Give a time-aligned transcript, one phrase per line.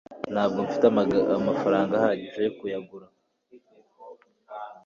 [0.33, 0.85] ntabwo mfite
[1.43, 3.07] amafaranga ahagije yo kuyagura